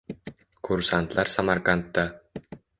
Kursantlar 0.69 1.29
Samarqandda 1.35 2.09